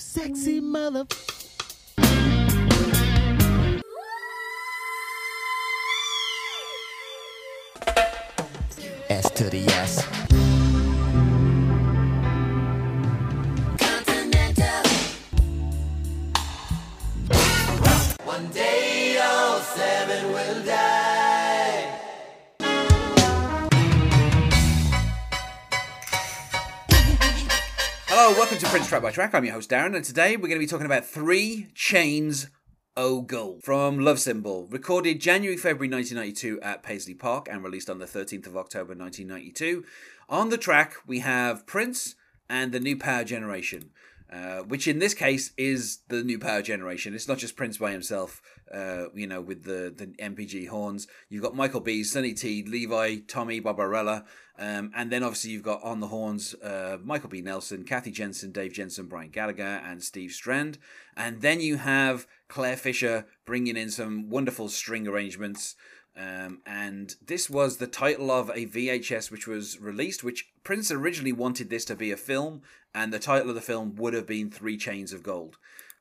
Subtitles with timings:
[0.00, 1.06] sexy mother.
[9.10, 10.19] S to the S.
[28.36, 29.34] Welcome to Prince Track by Track.
[29.34, 32.46] I'm your host Darren, and today we're going to be talking about Three Chains
[32.96, 33.26] O
[33.60, 38.46] from Love Symbol, recorded January February 1992 at Paisley Park and released on the 13th
[38.46, 39.84] of October 1992.
[40.28, 42.14] On the track we have Prince
[42.48, 43.90] and the New Power Generation.
[44.32, 47.14] Uh, which in this case is the new power generation.
[47.14, 48.40] It's not just Prince by himself,
[48.72, 51.08] uh, you know, with the, the NPG horns.
[51.28, 54.24] You've got Michael B, Sonny T, Levi, Tommy, Barbarella,
[54.56, 57.40] um, and then obviously you've got on the horns uh, Michael B.
[57.40, 60.78] Nelson, Kathy Jensen, Dave Jensen, Brian Gallagher, and Steve Strand.
[61.16, 65.74] And then you have Clare Fischer bringing in some wonderful string arrangements.
[66.16, 71.32] Um, and this was the title of a VHS which was released, which Prince originally
[71.32, 72.62] wanted this to be a film,
[72.94, 75.56] and the title of the film would have been Three Chains of Gold.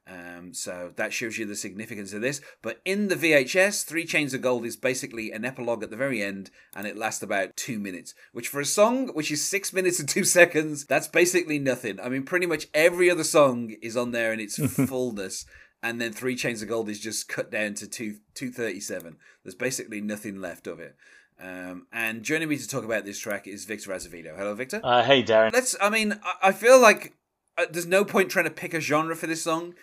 [0.09, 2.41] Um, so that shows you the significance of this.
[2.63, 6.23] But in the VHS, Three Chains of Gold is basically an epilogue at the very
[6.23, 8.15] end, and it lasts about two minutes.
[8.31, 11.99] Which, for a song which is six minutes and two seconds, that's basically nothing.
[11.99, 14.57] I mean, pretty much every other song is on there in its
[14.89, 15.45] fullness,
[15.81, 19.17] and then Three Chains of Gold is just cut down to two two thirty seven.
[19.43, 20.95] There's basically nothing left of it.
[21.41, 24.35] Um, and joining me to talk about this track is Victor Azevedo.
[24.35, 24.81] Hello, Victor.
[24.83, 25.53] Uh, hey, Darren.
[25.53, 25.75] Let's.
[25.81, 27.13] I mean, I, I feel like
[27.57, 29.75] uh, there's no point trying to pick a genre for this song,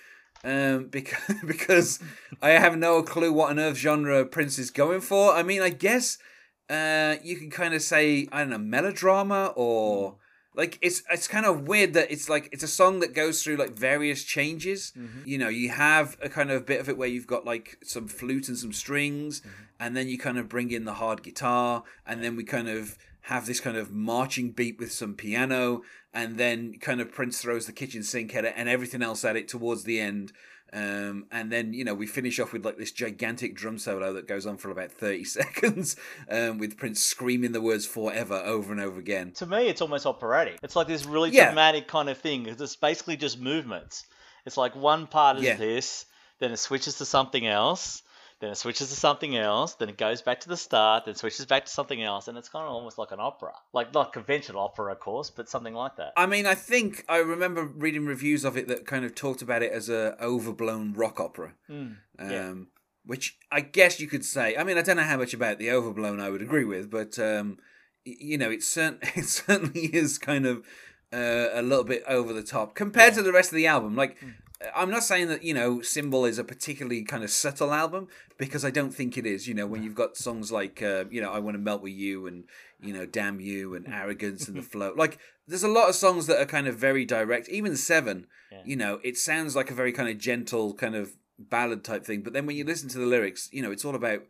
[0.44, 1.98] um, because because
[2.42, 5.32] I have no clue what on earth genre Prince is going for.
[5.32, 6.18] I mean, I guess
[6.68, 10.16] uh, you can kind of say I don't know melodrama or
[10.56, 13.56] like it's it's kind of weird that it's like it's a song that goes through
[13.56, 14.92] like various changes.
[14.96, 15.28] Mm-hmm.
[15.28, 18.08] You know, you have a kind of bit of it where you've got like some
[18.08, 19.50] flute and some strings, mm-hmm.
[19.78, 22.96] and then you kind of bring in the hard guitar, and then we kind of
[23.22, 25.82] have this kind of marching beat with some piano,
[26.14, 29.36] and then kind of Prince throws the kitchen sink at it and everything else at
[29.36, 30.32] it towards the end.
[30.72, 34.26] Um, and then you know we finish off with like this gigantic drum solo that
[34.26, 35.96] goes on for about thirty seconds,
[36.30, 39.32] um, with Prince screaming the words "forever" over and over again.
[39.36, 40.58] To me, it's almost operatic.
[40.62, 41.46] It's like this really Yeah.
[41.46, 42.46] dramatic kind of thing.
[42.46, 44.04] It's basically just movements.
[44.44, 45.56] It's like one part is Yeah.
[45.56, 46.04] this,
[46.40, 48.02] then it switches to something else,
[48.40, 51.46] then it switches to something else, then it goes back to the start, then switches
[51.46, 53.52] back to something else, and it's kind of almost like an opera.
[53.72, 56.12] Like not conventional opera, of course, but something like that.
[56.16, 59.62] I mean, I think I remember reading reviews of it that kind of talked about
[59.62, 61.54] it as a overblown rock opera.
[61.68, 62.54] Um, yeah.
[63.04, 64.56] Which I guess you could say.
[64.56, 67.18] I mean, I don't know how much about the overblown I would agree with, but
[67.18, 67.58] um,
[68.04, 70.58] you know, it, cert- it certainly is kind of
[71.12, 73.96] uh, a little bit over the top compared to the rest of the album.
[73.96, 74.16] Like,
[74.74, 78.08] I'm not saying that you know Symbol is a particularly kind of subtle album
[78.38, 79.46] because I don't think it is.
[79.46, 81.92] You know, when you've got songs like uh, you know I Want to Melt with
[81.92, 82.44] You and
[82.80, 86.26] you know Damn You and Arrogance and the Flow, like there's a lot of songs
[86.26, 87.48] that are kind of very direct.
[87.48, 88.26] Even Seven,
[88.64, 92.22] you know, it sounds like a very kind of gentle kind of ballad type thing.
[92.22, 94.22] But then when you listen to the lyrics, you know, it's all about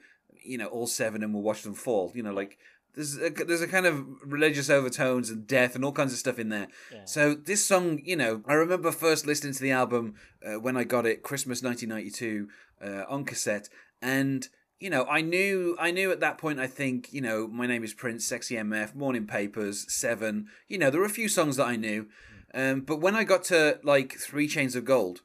[0.43, 2.11] you know all seven and we'll watch them fall.
[2.15, 2.59] You know, like
[2.97, 6.39] there's a, there's a kind of religious overtones and death and all kinds of stuff
[6.39, 6.69] in there.
[7.05, 10.15] So this song, you know, I remember first listening to the album
[10.45, 12.49] uh, when I got it Christmas 1992
[12.83, 13.69] uh, on cassette,
[14.01, 14.49] and
[14.81, 16.59] you know, I knew I knew at that point.
[16.59, 20.47] I think you know, my name is Prince, Sexy MF, Morning Papers, Seven.
[20.67, 22.09] You know, there were a few songs that I knew,
[22.55, 25.21] um, but when I got to like Three Chains of Gold,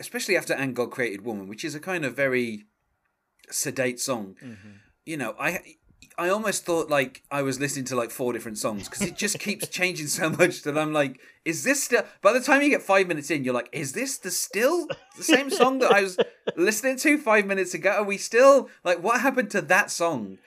[0.00, 2.64] especially after And God Created Woman, which is a kind of very
[3.50, 4.36] sedate song,
[5.04, 5.60] you know, I
[6.18, 9.38] I almost thought like I was listening to like four different songs because it just
[9.38, 12.04] keeps changing so much that I'm like, is this still?
[12.22, 15.22] By the time you get five minutes in, you're like, is this the still the
[15.22, 16.18] same song that I was
[16.56, 17.90] listening to five minutes ago?
[17.90, 20.38] Are we still like, what happened to that song?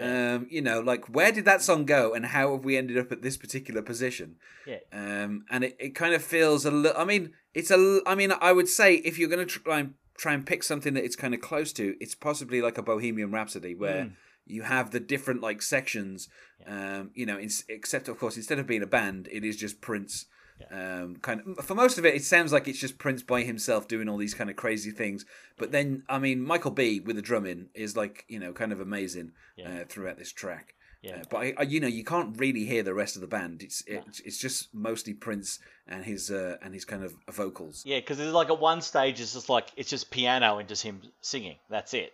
[0.00, 3.10] Um, you know, like where did that song go, and how have we ended up
[3.10, 4.36] at this particular position?
[4.64, 4.78] Yeah.
[4.92, 6.98] Um, and it, it kind of feels a little.
[6.98, 8.00] I mean, it's a.
[8.06, 10.94] I mean, I would say if you're going to try and try and pick something
[10.94, 14.12] that it's kind of close to, it's possibly like a Bohemian Rhapsody where
[14.50, 16.28] you have the different like sections.
[16.66, 19.80] Um, you know, in, except of course, instead of being a band, it is just
[19.80, 20.26] Prince.
[20.72, 23.86] Um, kind of for most of it, it sounds like it's just Prince by himself
[23.86, 25.24] doing all these kind of crazy things.
[25.56, 28.80] But then, I mean, Michael B with the drumming is like you know kind of
[28.80, 29.32] amazing
[29.64, 30.74] uh, throughout this track.
[31.02, 31.16] Yeah.
[31.16, 33.62] Uh, but I, I, you know, you can't really hear the rest of the band.
[33.62, 37.82] It's it's, it's just mostly Prince and his uh, and his kind of vocals.
[37.86, 40.82] Yeah, because there's like at one stage it's just like it's just piano and just
[40.82, 41.56] him singing.
[41.70, 42.12] That's it.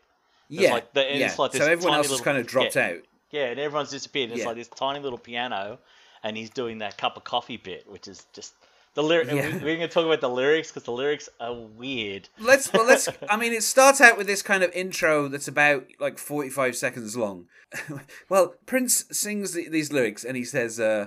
[0.51, 1.27] It's Yeah, like the- and yeah.
[1.27, 2.89] it's like so everyone else has kind of dropped yeah.
[2.89, 2.99] out.
[3.31, 4.31] Yeah, and everyone's disappeared.
[4.31, 4.47] It's Yeah.
[4.47, 5.79] like this tiny little piano,
[6.23, 8.55] and he's doing that cup of coffee bit, which is just
[8.95, 9.27] The lyric.
[9.27, 9.51] Yeah.
[9.55, 12.29] We're going to talk about the lyrics because the lyrics are weird.
[12.39, 13.09] Let's well, let's.
[13.29, 17.17] I mean, it starts out with this kind of intro that's about like forty-five seconds
[17.17, 17.47] long.
[18.29, 21.07] well, Prince sings the, these lyrics and he says, uh,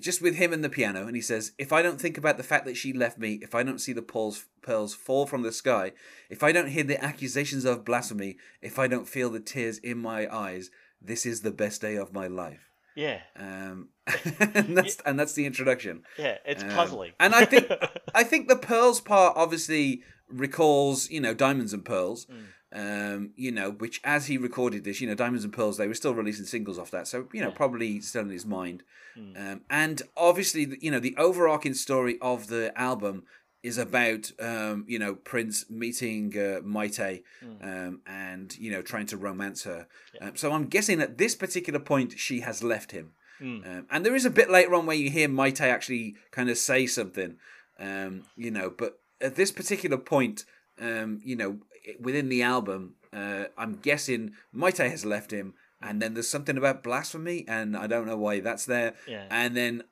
[0.00, 2.42] just with him and the piano, and he says, "If I don't think about the
[2.42, 5.52] fact that she left me, if I don't see the pearls, pearls fall from the
[5.52, 5.92] sky,
[6.30, 9.98] if I don't hear the accusations of blasphemy, if I don't feel the tears in
[9.98, 13.88] my eyes, this is the best day of my life." Yeah, Um,
[14.54, 16.02] and that's and that's the introduction.
[16.18, 17.12] yeah, it's Um, puzzling.
[17.20, 17.70] and I think
[18.14, 22.26] I think the pearls part obviously recalls you know diamonds and pearls.
[22.74, 25.94] Um, you know, which as he recorded this, you know, Diamonds and Pearls, they were
[25.94, 28.82] still releasing singles off that, so you know, probably still in his mind.
[29.36, 33.24] Um, and obviously, you know, the overarching story of the album
[33.62, 37.22] is about um, you know Prince meeting uh, Mayte
[37.62, 39.86] um, and you know trying to romance her.
[40.20, 43.12] Um, so I'm guessing at this particular point she has left him.
[43.66, 46.56] Um, and there is a bit later on where you hear Mayte actually kind of
[46.58, 47.36] say something,
[47.78, 50.44] um, you know, but at this particular point,
[50.80, 51.58] um, you know,
[52.00, 56.82] within the album, uh, I'm guessing Mayte has left him, and then there's something about
[56.82, 58.94] blasphemy, and I don't know why that's there.
[59.06, 59.26] Yeah.
[59.30, 59.84] And then,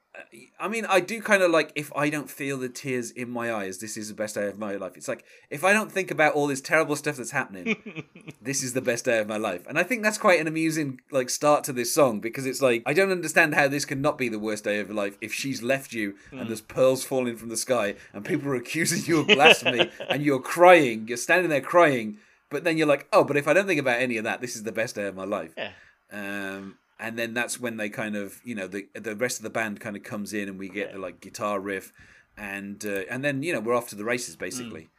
[0.58, 3.52] I mean, I do kind of like if I don't feel the tears in my
[3.52, 4.96] eyes, this is the best day of my life.
[4.96, 8.04] It's like if I don't think about all this terrible stuff that's happening,
[8.42, 9.66] this is the best day of my life.
[9.66, 12.82] And I think that's quite an amusing like start to this song because it's like
[12.86, 15.32] I don't understand how this can not be the worst day of your life if
[15.32, 19.20] she's left you and there's pearls falling from the sky and people are accusing you
[19.20, 22.18] of blasphemy and you're crying, you're standing there crying,
[22.50, 24.56] but then you're like, oh, but if I don't think about any of that, this
[24.56, 25.54] is the best day of my life.
[25.56, 25.70] Yeah.
[26.12, 29.50] Um, and then that's when they kind of, you know, the the rest of the
[29.50, 31.92] band kind of comes in and we get the like guitar riff,
[32.36, 34.82] and uh, and then you know we're off to the races basically.
[34.82, 34.90] Yeah.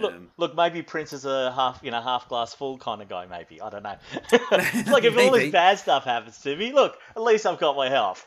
[0.00, 3.08] Look, Um, look, maybe Prince is a half, you know, half glass full kind of
[3.08, 3.26] guy.
[3.26, 3.96] Maybe I don't know.
[4.30, 7.76] it's like if all this bad stuff happens to me, look, at least I've got
[7.76, 8.24] my health.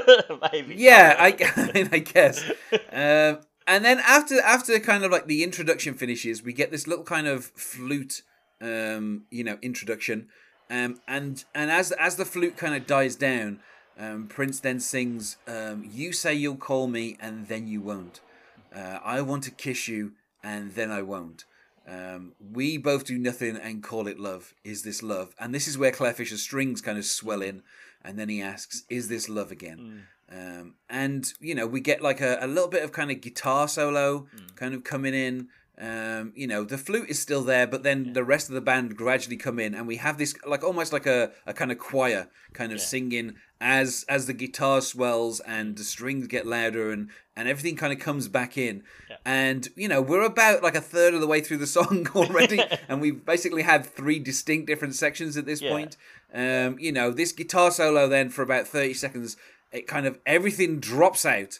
[0.52, 0.74] maybe.
[0.76, 2.50] Yeah, I, I mean, I guess.
[2.90, 7.04] Um, and then after after kind of like the introduction finishes, we get this little
[7.04, 8.22] kind of flute,
[8.60, 10.28] um, you know, introduction,
[10.70, 13.60] um, and and as as the flute kind of dies down,
[13.98, 18.20] um, Prince then sings, um, "You say you'll call me, and then you won't.
[18.74, 20.12] Uh, I want to kiss you,
[20.42, 21.44] and then I won't."
[21.86, 24.52] Um, we both do nothing and call it love.
[24.62, 25.34] Is this love?
[25.38, 27.62] And this is where Clare Fischer's strings kind of swell in,
[28.04, 29.78] and then he asks, "Is this love again?"
[30.30, 33.66] Um, and you know, we get like a, a little bit of kind of guitar
[33.68, 34.26] solo
[34.56, 35.48] kind of coming in.
[35.80, 38.96] Um, you know, the flute is still there, but then the rest of the band
[38.96, 42.28] gradually come in, and we have this like almost like a, a kind of choir
[42.52, 47.48] kind of singing as as the guitar swells and the strings get louder and and
[47.48, 48.82] everything kind of comes back in.
[49.24, 52.60] And you know, we're about like a third of the way through the song already,
[52.88, 55.70] and we've basically had three distinct different sections at this Yeah.
[55.70, 55.96] point.
[56.34, 59.36] Um, you know, this guitar solo then for about 30 seconds,
[59.72, 61.58] it kind of everything drops out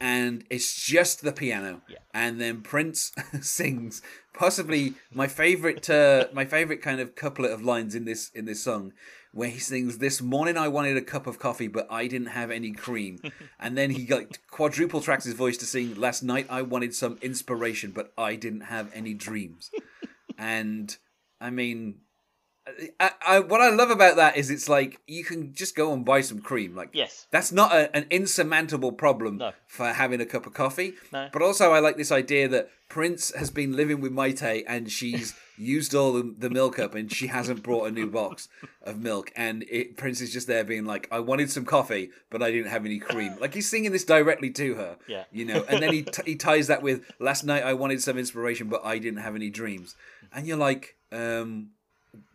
[0.00, 1.82] and it's just the piano.
[1.88, 1.98] Yeah.
[2.12, 4.02] And then Prince sings
[4.34, 8.62] possibly my favorite uh, my favorite kind of couplet of lines in this in this
[8.62, 8.92] song
[9.32, 12.50] where he sings this morning I wanted a cup of coffee but I didn't have
[12.50, 13.20] any cream
[13.60, 17.18] and then he like quadruple tracks his voice to sing last night I wanted some
[17.22, 19.70] inspiration but I didn't have any dreams
[20.38, 20.96] and
[21.40, 22.00] I mean
[22.98, 26.04] I, I, what I love about that is it's like you can just go and
[26.04, 26.74] buy some cream.
[26.74, 27.26] Like Yes.
[27.30, 29.52] that's not a, an insurmountable problem No.
[29.66, 30.94] for having a cup of coffee.
[31.12, 31.28] No.
[31.32, 35.34] But also, I like this idea that Prince has been living with Mayte and she's
[35.58, 38.48] used all the, the milk up and she hasn't brought a new box
[38.82, 39.30] of milk.
[39.36, 42.70] And it, Prince is just there being like, I wanted some coffee, but I didn't
[42.70, 43.34] have any cream.
[43.40, 44.96] Like he's singing this directly to her.
[45.06, 45.24] Yeah.
[45.30, 48.16] You know, and then he, t- he ties that with, last night I wanted some
[48.16, 49.96] inspiration, but I didn't have any dreams.
[50.32, 51.70] And you're like, um,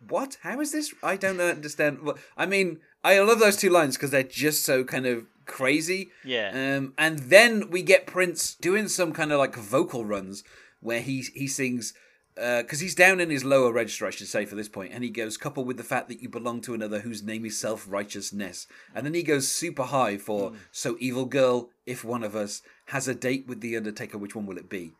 [0.08, 0.36] what?
[0.42, 0.94] How is this?
[1.02, 2.00] I don't understand.
[2.36, 6.10] I mean, I love those two lines because they're just so kind of crazy.
[6.24, 6.76] Yeah.
[6.76, 10.44] Um, and then we get Prince doing some kind of like vocal runs
[10.80, 11.94] where he he sings
[12.34, 15.10] because he's down in his lower register, I should say, for this point, and he
[15.10, 18.66] goes, coupled with the fact that you belong to another whose name is self righteousness.
[18.94, 23.08] And then he goes super high for, so evil girl, if one of us has
[23.08, 24.92] a date with the Undertaker, which one will it be?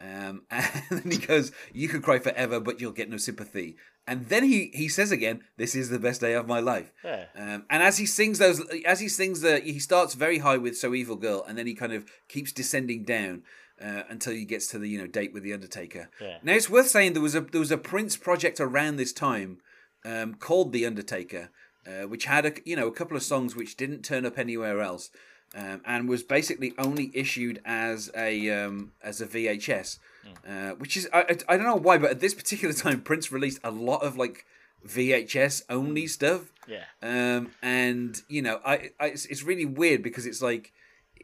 [0.00, 3.76] Um, and then he goes, "You could cry forever, but you'll get no sympathy."
[4.06, 7.24] And then he he says again, "This is the best day of my life." Yeah.
[7.34, 10.76] Um, and as he sings those, as he sings the, he starts very high with
[10.76, 13.42] "So Evil Girl," and then he kind of keeps descending down
[13.80, 16.08] uh, until he gets to the you know date with the Undertaker.
[16.20, 16.38] Yeah.
[16.42, 19.58] Now it's worth saying there was a there was a Prince project around this time
[20.04, 21.50] um, called The Undertaker,
[21.86, 24.80] uh, which had a you know a couple of songs which didn't turn up anywhere
[24.80, 25.10] else,
[25.56, 29.98] um, and was basically only issued as a um, as a VHS,
[30.46, 33.32] uh, which is I, I I don't know why, but at this particular time Prince
[33.32, 34.44] released a lot of like
[34.86, 36.52] VHS only stuff.
[36.68, 36.84] Yeah.
[37.02, 40.72] Um, and you know, I, I it's, it's really weird because it's like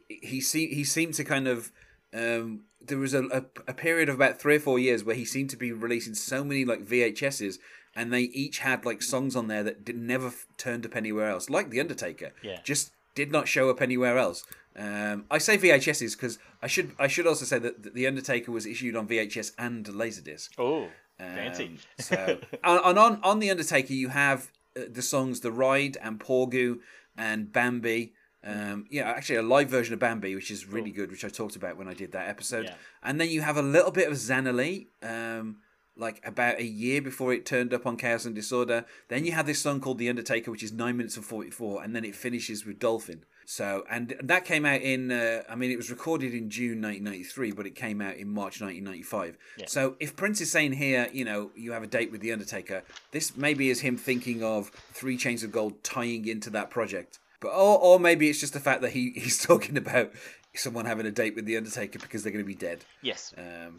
[0.09, 1.71] he se- he seemed to kind of
[2.15, 5.25] um, there was a, a, a period of about three or four years where he
[5.25, 7.59] seemed to be releasing so many like VHSs,
[7.95, 11.29] and they each had like songs on there that did, never f- turned up anywhere
[11.29, 12.33] else, like The Undertaker.
[12.43, 12.61] Yeah.
[12.65, 14.45] just did not show up anywhere else.
[14.75, 18.66] Um, I say VHSs because I should I should also say that The Undertaker was
[18.66, 20.50] issued on VHS and Laserdisc.
[20.59, 20.88] Oh,
[21.19, 21.64] fancy.
[21.66, 26.19] Um, so, and on on the Undertaker, you have uh, the songs "The Ride" and
[26.19, 26.78] "Poorgoo"
[27.16, 28.14] and "Bambi."
[28.45, 31.54] Um, yeah, actually, a live version of Bambi, which is really good, which I talked
[31.54, 32.64] about when I did that episode.
[32.64, 32.75] Yeah.
[33.02, 35.59] And then you have a little bit of Zannalee, um,
[35.97, 38.85] like about a year before it turned up on Chaos and Disorder.
[39.09, 41.95] Then you have this song called "The Undertaker," which is nine minutes and forty-four, and
[41.95, 43.25] then it finishes with Dolphin.
[43.45, 47.53] So, and that came out in, uh, I mean, it was recorded in June 1993,
[47.53, 49.37] but it came out in March 1995.
[49.67, 52.83] So, if Prince is saying here, you know, you have a date with The Undertaker,
[53.11, 57.19] this maybe is him thinking of Three Chains of Gold tying into that project.
[57.41, 60.13] But, or, or maybe it's just the fact that he, he's talking about
[60.55, 62.85] someone having a date with The Undertaker because they're going to be dead.
[63.03, 63.35] Yes.
[63.37, 63.77] Um,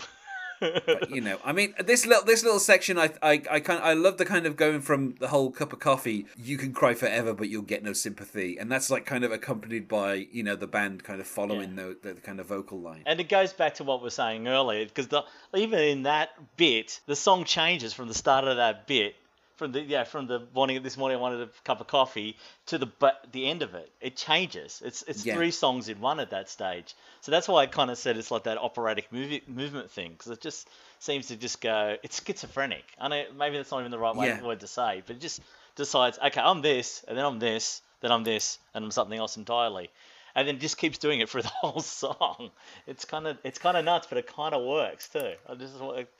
[0.60, 3.94] but, you know, I mean, this little this little section, I I I kind I
[3.94, 6.26] love the kind of going from the whole cup of coffee.
[6.38, 9.88] You can cry forever, but you'll get no sympathy, and that's like kind of accompanied
[9.88, 13.04] by you know the band kind of following the, the kind of vocal line.
[13.06, 15.08] And it goes back to what we are saying earlier, because
[15.56, 19.16] even in that bit, the song changes from the start of that bit,
[19.64, 22.78] from the yeah, from the morning this morning I wanted a cup of coffee to
[22.78, 23.90] the but the end of it.
[24.02, 24.82] It changes.
[24.84, 25.36] It's it's Yeah.
[25.36, 26.94] three songs in one at that stage.
[27.22, 30.32] So that's why I kind of said it's like that operatic movie, movement thing, because
[30.32, 30.68] it just
[31.00, 31.96] seems to just go.
[32.04, 32.84] It's schizophrenic.
[33.00, 34.42] I know maybe that's not even the right way, Yeah.
[34.44, 35.40] word to say, but it just
[35.76, 39.38] decides, okay, I'm this, and then I'm this, then I'm this, and I'm something else
[39.38, 39.90] entirely
[40.36, 42.50] and then just keeps doing it for the whole song.
[42.88, 45.34] It's kind of it's kind of nuts, but it kind of works too.
[45.48, 45.74] I just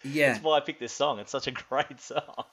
[0.04, 0.34] Yeah.
[0.34, 1.20] that's why I picked this song.
[1.20, 2.46] It's such a great song.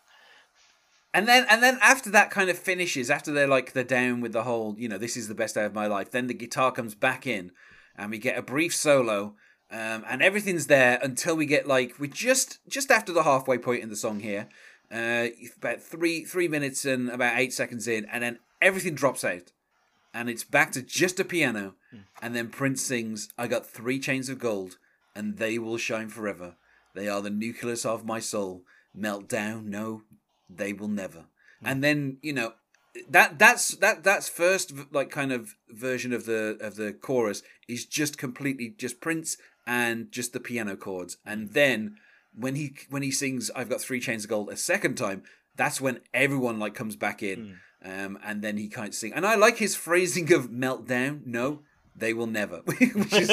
[1.13, 4.33] And then and then after that kind of finishes, after they're like they're down with
[4.33, 6.11] the whole, you know, this is the best day of my life.
[6.11, 7.51] Then the guitar comes back in,
[7.97, 9.35] and we get a brief solo,
[9.71, 13.83] um, and everything's there until we get like we're just just after the halfway point
[13.83, 14.49] in the song here,
[14.93, 15.27] uh,
[15.57, 19.51] about three three minutes and about eight seconds in, and then everything drops out,
[20.15, 21.75] and it's back to just a piano,
[22.23, 24.79] and then Prince sings, "I got three chains of gold,
[25.17, 26.55] and they will shine forever.
[26.95, 28.63] They are the nucleus of my soul.
[28.93, 30.03] Melt down, no,
[30.57, 31.27] they will never."
[31.61, 31.67] Hmm.
[31.67, 32.55] And then you know
[33.09, 37.87] that that's that that's first like kind of version of the of the chorus is
[37.87, 41.53] just completely just Prince and just the piano chords, and hmm.
[41.53, 41.97] then
[42.35, 45.23] when he when he sings "I've got three chains of gold" a second time,
[45.57, 47.91] that's when everyone like comes back in, hmm.
[47.91, 49.13] um, and then he can't sing.
[49.13, 51.61] And I like his phrasing of "meltdown." No,
[51.95, 53.31] they will never, which is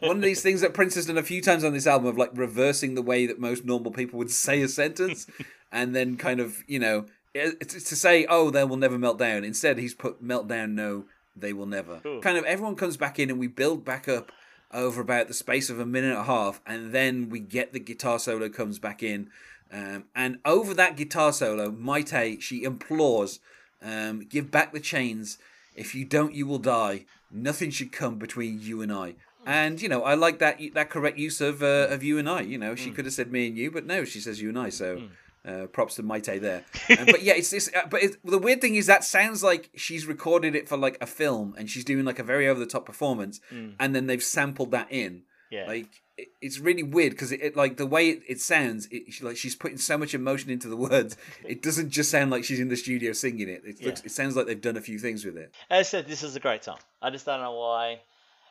[0.00, 2.18] one of these things that Prince has done a few times on this album of
[2.18, 5.26] like reversing the way that most normal people would say a sentence,
[5.72, 9.18] and then kind of you know it's it's to say oh they will never melt
[9.18, 9.44] down.
[9.44, 10.72] Instead, he's put meltdown.
[10.72, 11.04] No,
[11.36, 12.00] they will never.
[12.20, 14.32] Kind of everyone comes back in and we build back up
[14.72, 17.80] over about the space of a minute and a half, and then we get the
[17.80, 19.30] guitar solo comes back in.
[19.72, 23.40] Um, and over that guitar solo, Mayte, she implores,
[23.82, 25.38] um, give back the chains.
[25.74, 27.04] If you don't, you will die.
[27.30, 29.14] Nothing should come between you and I.
[29.46, 32.40] And you know, I like that that correct use of uh, of you and I.
[32.42, 34.58] You know, she could have said me and you, but no, she says you and
[34.58, 34.70] I.
[34.70, 35.02] So.
[35.48, 36.64] Uh, props to Mayte there,
[36.98, 37.70] Um, but yeah, it's this.
[37.74, 40.98] Uh, but it, the weird thing is that sounds like she's recorded it for like
[41.00, 43.40] a film, and she's doing like a very over the top performance,
[43.80, 45.22] and then they've sampled that in.
[45.50, 45.66] Yeah.
[45.66, 45.88] Like
[46.18, 49.24] it, it's really weird because it, it like the way it, it sounds, it, she,
[49.24, 51.16] like she's putting so much emotion into the words.
[51.44, 53.62] It doesn't just sound like she's in the studio singing it.
[53.64, 54.06] It looks, Yeah.
[54.06, 55.54] it sounds like they've done a few things with it.
[55.70, 56.78] As I said, this is a great song.
[57.00, 58.00] I just don't know why,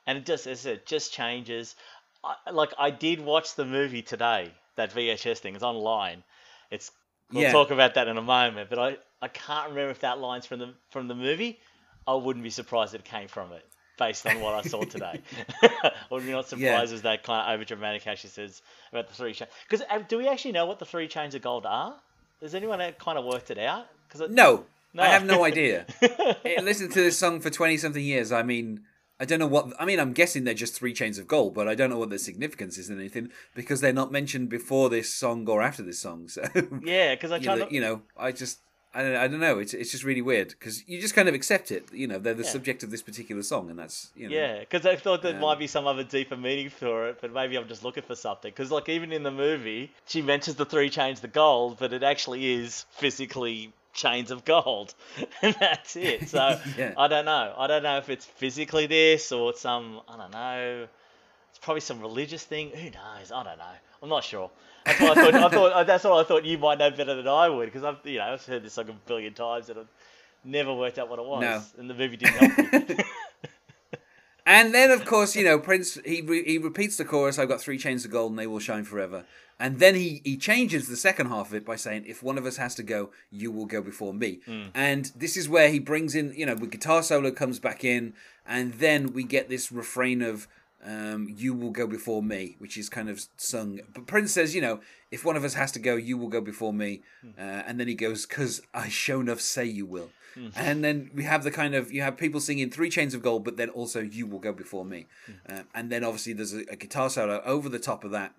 [0.07, 1.75] and it just as I said, just changes.
[2.23, 4.51] I, like I did watch the movie today.
[4.77, 6.23] That VHS thing is online.
[6.71, 6.91] It's
[7.31, 7.51] we'll Yeah.
[7.51, 10.59] talk about that in a moment, but I, I can't remember if that line's from
[10.59, 11.59] the from the movie.
[12.07, 13.65] I wouldn't be surprised if it came from it,
[13.97, 15.19] based on what I saw today.
[15.61, 16.95] I would be not surprised Yeah.
[16.95, 19.51] as that kind of over dramatic how she says about the three chains.
[19.69, 21.95] Because do we actually know what the three chains of gold are?
[22.41, 23.87] Has anyone kind of worked it out?
[24.07, 25.03] Because No, No.
[25.03, 25.85] I have no idea.
[26.01, 28.31] Eh, Listen to this song for twenty something years.
[28.31, 28.81] I mean,
[29.19, 29.73] I don't know what.
[29.79, 32.09] I mean, I'm guessing they're just three chains of gold, but I don't know what
[32.09, 35.99] the significance is in anything because they're not mentioned before this song or after this
[35.99, 36.27] song.
[36.27, 36.43] So
[36.83, 38.59] yeah, because I you know, to, you know, I just.
[38.93, 39.59] I don't, I don't know.
[39.59, 41.91] It's it's just really weird because you just kind of accept it.
[41.93, 42.49] You know, they're the Yeah.
[42.49, 44.35] subject of this particular song, and that's you know.
[44.35, 47.31] Yeah, because I thought there Um, might be some other deeper meaning for it, but
[47.31, 48.49] maybe I'm just looking for something.
[48.49, 52.01] Because like even in the movie, she mentions the three chains of gold, but it
[52.01, 54.93] actually is physically chains of gold,
[55.41, 56.29] and that's it.
[56.29, 56.93] So Yeah.
[56.97, 57.53] I don't know.
[57.57, 60.87] I don't know if it's physically this or some I don't know.
[61.49, 62.69] It's probably some religious thing.
[62.69, 63.31] Who knows?
[63.33, 63.65] I don't know.
[64.03, 64.51] I'm not sure.
[64.85, 65.35] That's what I thought.
[65.35, 67.97] I thought that's what I thought you might know better than I would, because I've
[68.05, 69.87] you know I've heard this like a billion times and I've
[70.43, 71.61] never worked out what it was, No.
[71.79, 73.03] and the movie didn't help me.
[74.45, 77.37] And then, of course, you know, Prince he re- he repeats the chorus.
[77.37, 79.25] I've got three chains of gold, and they will shine forever.
[79.59, 82.45] And then he he changes the second half of it by saying, "If one of
[82.45, 84.39] us has to go, you will go before me."
[84.73, 88.13] And this is where he brings in, you know, the guitar solo comes back in,
[88.45, 90.47] and then we get this refrain of.
[90.85, 93.79] Um, you will go before me, which is kind of sung.
[93.93, 96.39] But Prince says, you know, if one of us has to go, you will go
[96.39, 97.01] before me.
[97.37, 100.11] Uh, and then he goes, because I show enough say you will.
[100.55, 103.43] And then we have the kind of you have people singing three chains of gold,
[103.43, 105.07] but then also you will go before me.
[105.49, 108.35] Uh, and then obviously there's a, a guitar solo over the top of that.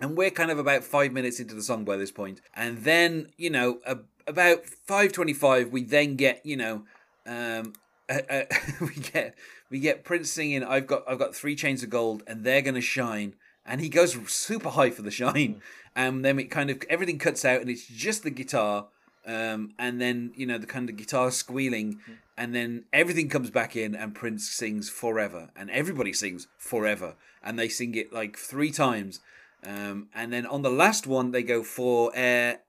[0.00, 2.40] And we're kind of about five minutes into the song by this point.
[2.54, 6.84] And then, you know, a, about 525, we then get, you know,
[7.26, 7.74] um,
[8.08, 8.44] uh, uh,
[8.80, 9.34] we get
[9.70, 12.80] we get Prince singing I've got I've got three chains of gold and they're gonna
[12.80, 13.34] shine.
[13.64, 15.62] And he goes super high for the shine.
[15.94, 18.88] And then it kind of everything cuts out and it's just the guitar
[19.26, 22.00] um, and then you know the kind of guitar squealing.
[22.36, 25.50] And then everything comes back in and Prince sings forever.
[25.54, 27.16] And everybody sings forever.
[27.42, 29.20] And they sing it like three times
[29.64, 32.60] um, and then on the last one they go for air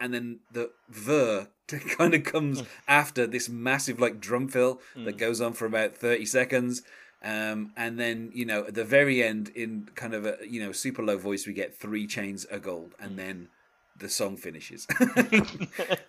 [0.00, 1.48] and then the ver
[1.96, 6.26] kind of comes after this massive like drum fill that goes on for about 30
[6.26, 6.82] seconds.
[7.24, 10.72] Um, and then you know at the very end in kind of a you know
[10.72, 13.48] super low voice we get three chains of gold and then
[13.96, 14.86] the song finishes.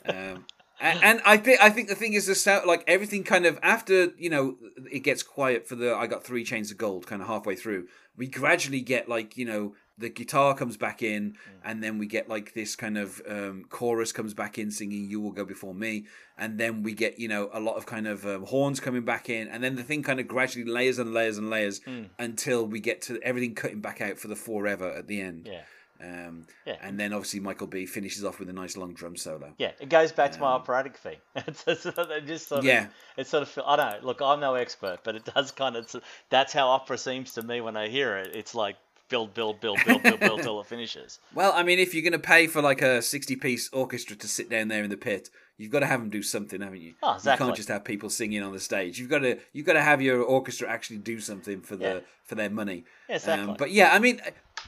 [0.06, 0.46] Um,
[0.82, 3.58] and, and I think I think the thing is the sound like everything kind of
[3.64, 4.58] after you know
[4.92, 7.88] it gets quiet for the I got three chains of gold kind of halfway through
[8.18, 12.28] we gradually get like you know the guitar comes back in and then we get
[12.28, 16.06] like this kind of um, chorus comes back in singing you will go before me
[16.38, 19.30] and then we get you know a lot of kind of um, horns coming back
[19.30, 21.80] in and then the thing kind of gradually layers and layers and layers
[22.18, 25.62] until we get to everything cutting back out for the forever at the end Yeah.
[26.02, 26.78] um, Yeah.
[26.82, 29.90] and then obviously michael b finishes off with a nice long drum solo Yeah, it
[29.90, 31.18] goes back to my operatic thing.
[31.36, 32.88] it's, it's, it just sort of, Yeah.
[33.16, 34.08] it sort of feel, I don't know.
[34.08, 35.96] Look, I'm no expert, but it does kind of.
[36.32, 38.36] That's how opera seems to me when I hear it.
[38.36, 38.76] It's like
[39.14, 41.20] build, build, build, build, build, build till it finishes.
[41.36, 44.28] Well, I mean, if you're going to pay for like a 60 piece orchestra to
[44.28, 46.94] sit down there in the pit, you've got to have them do something, haven't you?
[47.04, 48.98] Oh, You can't just have people singing on the stage.
[49.00, 52.00] You've got to you've got to have your orchestra actually do something for the Yeah.
[52.26, 52.86] for their money.
[53.08, 53.50] Yeah, exactly.
[53.52, 54.20] Um, but yeah, I mean,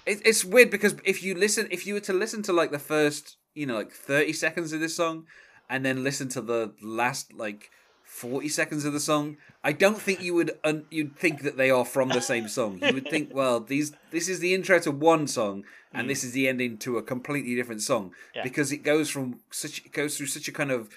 [0.05, 2.79] it, it's weird because if you listen, if you were to listen to like the
[2.93, 5.25] first, you know, like 30 seconds of this song,
[5.69, 7.71] and then listen to the last like
[8.15, 11.69] 40 seconds of the song, I don't think you would un- you'd think that they
[11.69, 12.79] are from the same song.
[12.81, 16.31] You would think, well, these this is the intro to one song and this is
[16.33, 18.11] the ending to a completely different song Mm.
[18.35, 18.43] Yeah.
[18.43, 20.89] because it goes from such it goes through such a kind of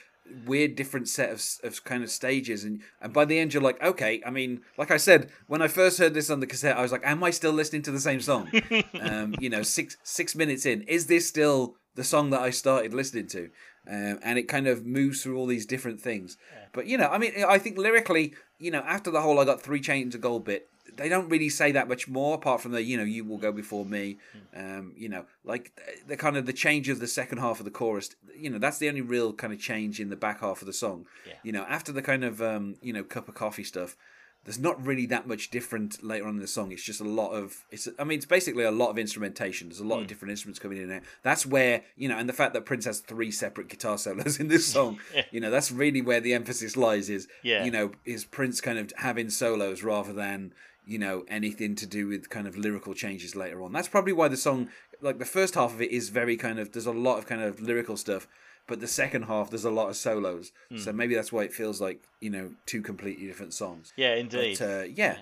[0.47, 3.83] weird different set of, of kind of stages and and by the end you're like
[3.83, 6.83] okay i mean like i said when i first heard this on the cassette i
[6.83, 8.45] was like am i still listening to the same song
[9.01, 12.93] um you know six six minutes in is this still the song that i started
[12.93, 13.49] listening to
[13.89, 16.37] um, and it kind of moves through all these different things.
[16.73, 19.61] But you know i mean i think lyrically you know after the whole i got
[19.63, 22.83] three chains of gold bit they don't really say that much more apart from the
[22.83, 24.19] you know you will go before me
[24.55, 25.73] um you know like
[26.07, 28.79] the kind of the change of the second half of the chorus you know that's
[28.79, 31.07] the only real kind of change in the back half of the song.
[31.27, 31.35] Yeah.
[31.43, 33.97] you know after the kind of um you know cup of coffee stuff
[34.45, 36.73] there's not really that much different later on in the song.
[36.73, 39.69] It's just a lot of it's i mean it's basically a lot of instrumentation.
[39.69, 39.91] There's a Hmm.
[39.91, 41.03] lot of different instruments coming in and out.
[41.23, 44.49] That's where you know and the fact that prince has three separate guitar solos in
[44.49, 45.01] this song
[45.33, 47.65] you know that's really where the emphasis lies is Yeah.
[47.65, 50.53] you know is prince kind of having solos rather than
[50.87, 53.73] you know anything to do with kind of lyrical changes later on.
[53.73, 54.69] That's probably why the song
[55.03, 57.43] like the first half of it is very kind of there's a lot of kind
[57.43, 58.27] of lyrical stuff
[58.69, 60.53] but the second half there's a lot of solos.
[60.71, 60.79] Hmm.
[60.79, 63.93] so maybe that's why it feels like you know two completely different songs.
[63.97, 64.59] Yeah, indeed.
[64.59, 65.17] but uh, yeah.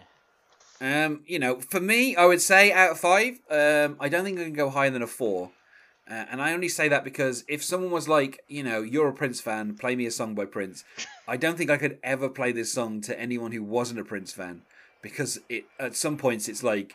[0.80, 4.38] Um you know for me i would say out of five um i don't think
[4.38, 5.52] i can go higher than a four.
[6.09, 9.12] Uh, and I only say that because if someone was like, you know, you're a
[9.12, 10.85] Prince fan, play me a song by Prince,
[11.26, 14.32] I don't think I could ever play this song to anyone who wasn't a Prince
[14.32, 14.62] fan
[15.02, 16.94] because it at some points it's like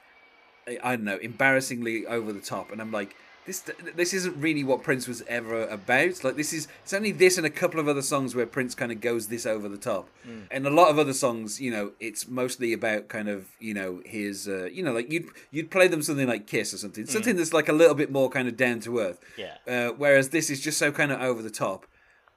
[0.67, 3.63] I don't know, embarrassingly over the top, and I'm like, this
[3.95, 6.23] this isn't really what Prince was ever about.
[6.23, 8.91] Like this is it's only this and a couple of other songs where Prince kind
[8.91, 10.09] of goes this over the top,
[10.51, 14.01] and a lot of other songs, you know, it's mostly about kind of you know
[14.05, 17.35] his uh, you know like you'd you'd play them something like Kiss or something, something
[17.35, 19.19] that's like a little bit more kind of down to earth.
[19.37, 19.55] Yeah.
[19.67, 21.87] Uh, whereas this is just so kind of over the top.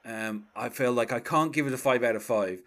[0.06, 2.60] Um, I feel like I can't give it a five out of five.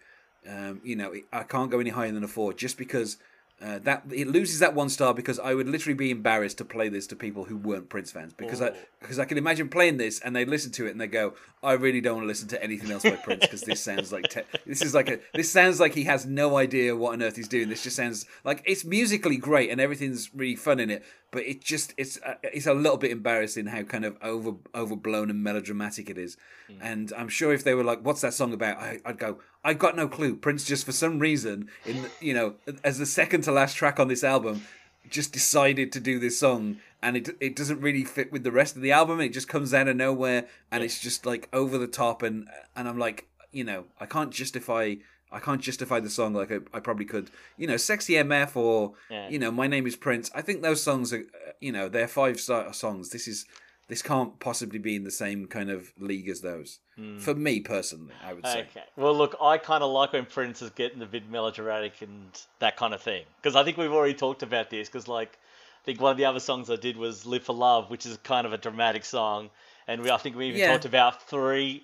[0.48, 3.18] Um, you know, I can't go any higher than a four just because
[3.60, 6.88] uh, that it loses that one star because I would literally be embarrassed to play
[6.88, 8.76] this to people who weren't Prince fans because I Oh.
[9.00, 11.72] because I can imagine playing this and they listen to it and they go, I
[11.72, 14.42] really don't want to listen to anything else by Prince because this sounds like te-
[14.66, 17.48] this is like a this sounds like he has no idea what on earth he's
[17.48, 17.68] doing.
[17.68, 21.60] This just sounds like it's musically great and everything's really fun in it, but it
[21.60, 26.08] just it's uh, it's a little bit embarrassing how kind of over overblown and melodramatic
[26.10, 26.36] it is.
[26.80, 29.74] And I'm sure if they were like, "What's that song about?" I, I'd go, I
[29.74, 30.36] got no clue.
[30.36, 34.08] Prince just for some reason, in you know, as the second to last track on
[34.08, 34.62] this album,
[35.10, 38.76] just decided to do this song, and it it doesn't really fit with the rest
[38.76, 39.20] of the album.
[39.20, 42.88] It just comes out of nowhere, and it's just like over the top, and and
[42.88, 44.94] I'm like, you know, I can't justify.
[45.30, 47.30] I can't justify the song like I, I probably could.
[47.58, 49.28] You know, "Sexy MF" or Yeah.
[49.28, 51.24] you know, "My Name Is Prince." I think those songs are,
[51.60, 53.10] you know, they're five star songs.
[53.10, 53.44] This is
[53.88, 56.78] this can't possibly be in the same kind of league as those.
[56.96, 57.18] Hmm.
[57.18, 58.60] For me personally, I would say.
[58.70, 58.84] Okay.
[58.96, 62.76] Well, look, I kind of like when Prince is getting a bit melodramatic and that
[62.76, 63.24] kind of thing.
[63.42, 64.88] Because I think we've already talked about this.
[64.88, 65.38] Because, like,
[65.82, 68.16] I think one of the other songs I did was Live for Love, which is
[68.18, 69.48] kind of a dramatic song.
[69.86, 70.72] And we, I think we even Yeah.
[70.72, 71.82] talked about three.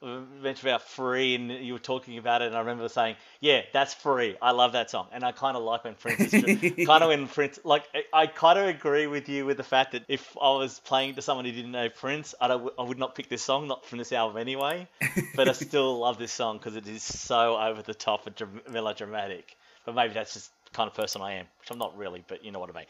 [0.00, 3.94] Mentioned about free, and you were talking about it, and I remember saying, "Yeah, that's
[3.94, 4.36] free.
[4.40, 7.26] I love that song." And I kind of like when Prince is kind of when
[7.26, 10.50] Prince, like, I- I kind of agree with you with the fact that if I
[10.52, 13.66] was playing to someone who didn't know Prince, I, I would not pick this song,
[13.66, 14.86] not from this album anyway.
[15.34, 18.62] But I still love this song because it is so over the top and dram-
[18.70, 19.56] melodramatic.
[19.84, 22.52] But maybe that's just kind of person I am, which I'm not really, but you
[22.52, 22.84] know what I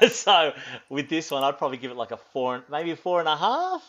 [0.00, 0.10] mean.
[0.12, 0.54] so
[0.88, 3.28] with this one, I'd probably give it like a four, and- maybe a four and
[3.28, 3.82] a half.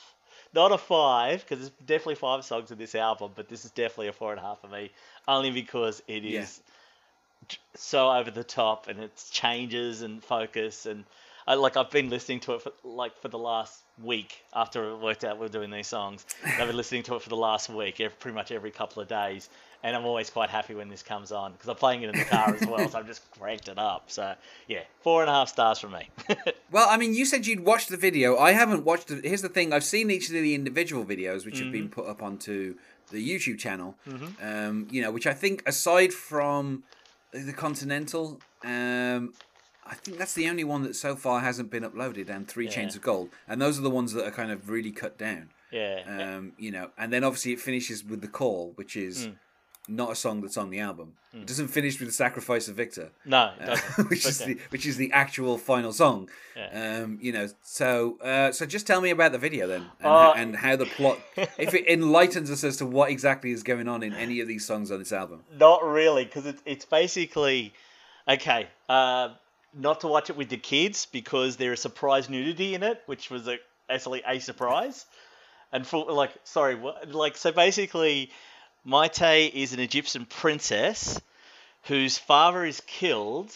[0.55, 4.07] Not a five, because there's definitely five songs in this album, but this is definitely
[4.07, 4.89] a four and a half for me,
[5.27, 6.61] only because it is
[7.49, 7.57] Yeah.
[7.75, 11.03] so over the top and it changes and focus and
[11.47, 14.97] I like I've been listening to it for like for the last week after it
[14.97, 16.25] worked out we we're doing these songs.
[16.43, 19.47] I've been listening to it for the last week, pretty much every couple of days,
[19.85, 22.25] and I'm always quite happy when this comes on because I'm playing it in the
[22.25, 24.09] car as well, so I've just cranked it up.
[24.11, 24.33] So
[24.67, 26.09] yeah, four and a half stars from me.
[26.71, 28.37] Well, I mean, you said you'd watched the video.
[28.37, 29.23] I haven't watched it.
[29.23, 32.21] Here's the thing: I've seen each of the individual videos which have been put up
[32.21, 32.75] onto
[33.11, 33.95] the YouTube channel.
[34.41, 36.83] Um, you know, which I think, aside from
[37.31, 39.33] the Continental, um,
[39.85, 42.29] I think that's the only one that so far hasn't been uploaded.
[42.29, 44.91] And Three Chains of Gold, and those are the ones that are kind of really
[44.91, 45.49] cut down.
[45.71, 49.29] yeah, Um, you know, and then obviously it finishes with the Call, which is
[49.87, 51.13] not a song that's on the album.
[51.33, 54.09] It doesn't finish with the Sacrifice of Victor no, it uh, doesn't.
[54.09, 56.29] which is the which is the actual final song.
[56.55, 57.01] Yeah.
[57.03, 60.33] Um, you know, so uh, so just tell me about the video then, and, Uh,
[60.35, 64.01] and how the plot, if it enlightens us as to what exactly is going on
[64.01, 65.43] in any of these songs on this album.
[65.57, 67.73] Not really, because it, it's basically
[68.27, 68.67] okay.
[68.87, 69.29] Uh,
[69.77, 73.29] not to watch it with the kids because there is surprise nudity in it, which
[73.29, 73.57] was a,
[73.89, 75.05] actually a surprise.
[75.71, 78.31] And for like, sorry, what, like so basically,
[78.85, 81.19] Mayte is an Egyptian princess
[81.83, 83.51] whose father is killed,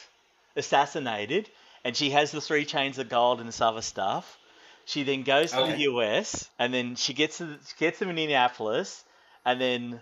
[0.56, 1.50] assassinated,
[1.84, 4.38] and she has the three chains of gold and this other stuff.
[4.86, 9.04] She then goes to the US, and then she gets to she gets to Minneapolis,
[9.46, 10.02] and then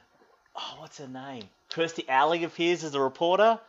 [0.55, 1.43] oh, what's her name?
[1.71, 3.59] Kirstie Alley appears as a reporter,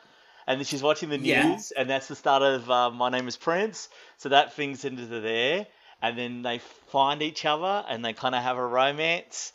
[0.47, 1.59] and then she's watching the news, Yeah.
[1.81, 3.89] and that's the start of uh, My Name Is Prince.
[4.19, 5.67] So that thing's into the there,
[6.01, 6.59] and then they
[6.93, 9.53] find each other, and they kind of have a romance.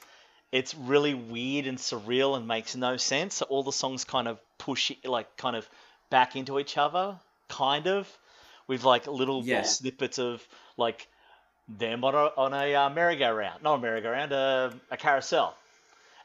[0.53, 3.35] It's really weird and surreal and makes no sense.
[3.35, 5.67] So all the songs kind of push it, like kind of
[6.11, 7.17] back into each other,
[7.49, 8.07] kind of,
[8.67, 9.63] with like little Yeah.
[9.63, 11.07] snippets of like
[11.67, 15.55] them on a, on a uh, merry-go-round, not a merry-go-round, uh, a carousel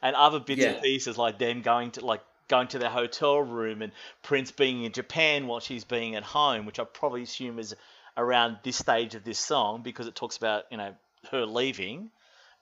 [0.03, 0.73] and other bits Yeah.
[0.73, 4.85] and pieces like them going to like going to their hotel room and Prince being
[4.85, 7.75] in Japan while she's being at home, which I probably assume is
[8.17, 10.95] around this stage of this song because it talks about you know
[11.31, 12.11] her leaving,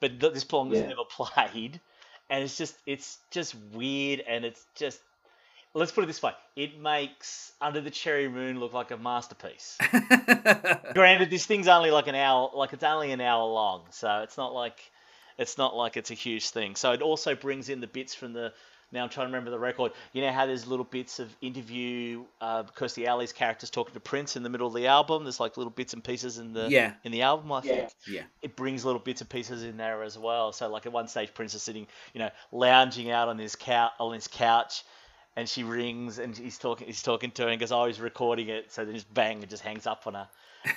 [0.01, 0.89] but th- this is Yeah.
[0.89, 1.81] never played,
[2.31, 5.01] and it's just it's just weird and it's just
[5.75, 9.77] let's put it this way, it makes Under the Cherry Moon look like a masterpiece.
[10.95, 14.37] Granted, this thing's only like an hour, like it's only an hour long, so it's
[14.39, 14.79] not like
[15.39, 16.77] it's not like it's a huge thing.
[16.77, 18.53] So it also brings in the bits from the.
[18.93, 19.93] Now I'm trying to remember the record.
[20.13, 24.01] You know how there's little bits of interview uh, because the Alley's characters talking to
[24.01, 25.25] Prince in the middle of the album.
[25.25, 26.93] There's like little bits and pieces in the Yeah.
[27.05, 27.51] in the album.
[27.53, 28.23] I think yeah.
[28.43, 30.53] it brings little bits and pieces in there as well.
[30.53, 33.93] So like at one stage, Prince is sitting, you know, lounging out on his couch
[33.99, 34.85] on his couch,
[35.35, 38.49] and she rings and he's talking he's talking to her and goes, "Oh, he's recording
[38.49, 40.29] it." So then just bang, it just hangs up on her,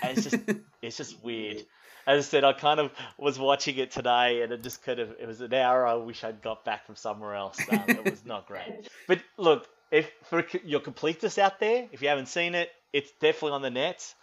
[0.02, 0.38] and it's just
[0.82, 1.62] it's just weird.
[2.08, 5.12] As I said, I kind of was watching it today, and it just kind of
[5.20, 7.68] it was an hour I wish I'd got back from somewhere else.
[7.70, 8.72] Um, it was not great.
[9.08, 13.52] But look, if for your completists out there, if you haven't seen it, it's definitely
[13.54, 14.14] on the net.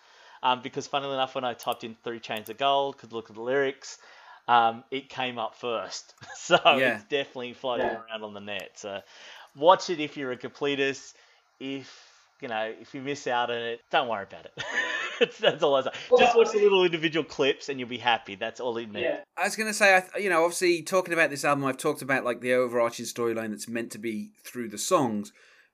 [0.42, 3.34] Um, because funnily enough, when I typed in Three Chains of Gold, could look at
[3.36, 3.98] the lyrics,
[4.46, 6.14] um, it came up first.
[6.36, 6.94] So Yeah.
[6.94, 8.70] it's definitely floating around on the net.
[8.76, 9.00] So
[9.56, 11.14] watch it if you're a completist.
[11.58, 11.90] If
[12.40, 14.52] you know, if you miss out on it, don't worry about it.
[15.20, 15.90] It's- That's all I say.
[16.18, 18.34] Just watch the little individual clips and you'll be happy.
[18.34, 19.18] That's all it needs.
[19.36, 22.02] I was gonna say, I th- you know, obviously talking about this album, I've talked
[22.02, 25.32] about like the overarching storyline that's meant to be through the songs,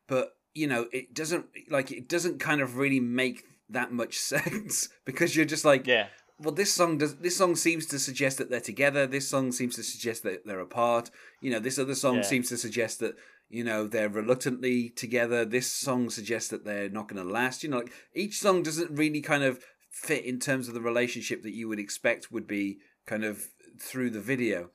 [0.09, 4.89] but you know, it doesn't like it doesn't kind of really make that much sense
[5.05, 6.09] because you're just like, Yeah.
[6.43, 7.17] Well, this song does.
[7.17, 9.07] This song seems to suggest that they're together.
[9.07, 11.11] This song seems to suggest that they're apart.
[11.41, 12.23] You know, this other song Yeah.
[12.23, 13.17] seems to suggest that
[13.55, 15.45] You know, they're reluctantly together.
[15.45, 17.63] This song suggests that they're not going to last.
[17.63, 21.43] You know, like each song doesn't really kind of fit in terms of the relationship
[21.43, 24.71] that you would expect would be kind of through the video.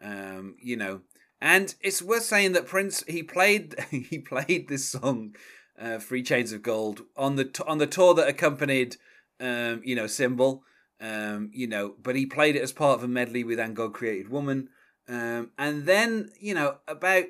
[0.00, 1.00] Um, you know,
[1.40, 5.34] and it's worth saying that Prince he played he played this song,
[5.76, 8.96] uh, "Three Chains of Gold" on the t- on the tour that accompanied,
[9.40, 10.62] um, you know, Symbol.
[11.00, 13.94] Um, you know, but he played it as part of a medley with "And God
[13.94, 14.68] Created Woman,"
[15.08, 17.24] um, and then you know about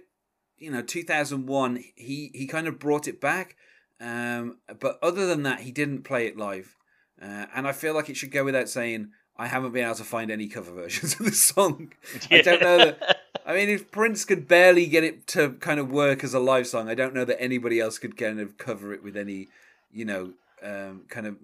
[0.58, 3.56] you know 2001 he he kind of brought it back,
[4.00, 6.76] um, but other than that he didn't play it live,
[7.22, 10.04] uh, and I feel like it should go without saying I haven't been able to
[10.04, 11.92] find any cover versions of this song.
[12.30, 13.16] I don't know that.
[13.46, 16.66] I mean, if Prince could barely get it to kind of work as a live
[16.66, 19.48] song, I don't know that anybody else could kind of cover it with any,
[19.90, 21.36] you know, um, kind of.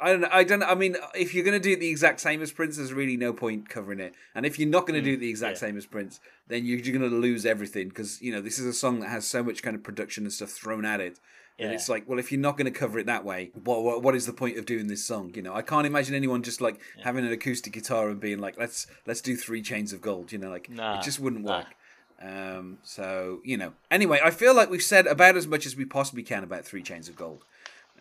[0.00, 0.28] I don't know.
[0.32, 0.62] I don't.
[0.62, 3.16] I mean, if you're going to do it the exact same as Prince, there's really
[3.16, 4.14] no point covering it.
[4.34, 5.68] And if you're not going to do it the exact yeah.
[5.68, 8.66] same as Prince, then you're, you're going to lose everything because you know this is
[8.66, 11.18] a song that has so much kind of production and stuff thrown at it.
[11.56, 14.02] And it's like, well, if you're not going to cover it that way, what, what
[14.02, 15.30] what is the point of doing this song?
[15.36, 18.58] You know, I can't imagine anyone just like having an acoustic guitar and being like,
[18.58, 20.32] let's let's do three chains of gold.
[20.32, 21.58] You know, like Nah, it just wouldn't nah.
[21.58, 21.66] work.
[22.20, 25.84] Um, so you know, anyway, I feel like we've said about as much as we
[25.84, 27.44] possibly can about three chains of gold.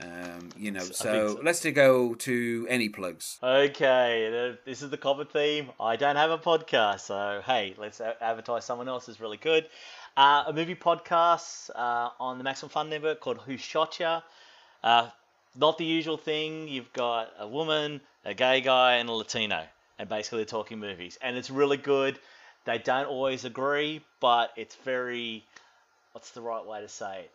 [0.02, 1.40] Um, you know, so, so.
[1.44, 3.38] let's to go to any plugs.
[3.44, 5.70] Okay, this is the common theme.
[5.80, 9.68] I don't have a podcast, so hey, let's advertise someone else's really good.
[10.18, 14.22] Uh, a movie podcast uh, on the Maximum Fun Network called Who Shot Ya?
[14.84, 15.10] Uh,
[15.56, 16.68] not the usual thing.
[16.68, 19.64] You've got a woman, a gay guy, and a Latino,
[20.00, 22.20] and basically they're talking movies, and it's really good.
[22.66, 25.46] They don't always agree, but it's very.
[26.14, 27.32] What's the right way to say it?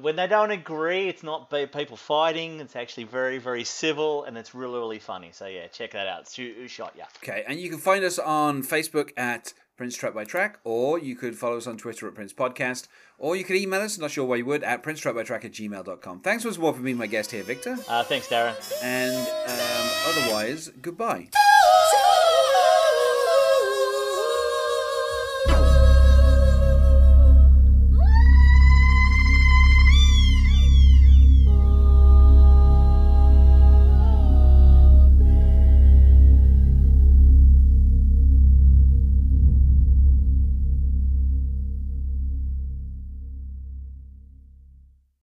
[0.00, 2.60] When they don't agree, it's not people fighting.
[2.60, 5.30] It's actually very, very civil, and it's really, really funny.
[5.32, 6.20] So yeah, check that out.
[6.22, 7.04] It's Who Shot Ya?
[7.22, 11.16] Okay, and you can find us on Facebook at Prince Track by Track, or you
[11.16, 14.24] could follow us on Twitter at Prince Podcast, or you could email us, not sure
[14.24, 16.20] why you would, at Prince Track by Track at gmail.com.
[16.20, 18.54] Thanks once more for being my guest here, Victor, Uh, thanks, Darren.
[18.82, 21.28] and um, otherwise, goodbye.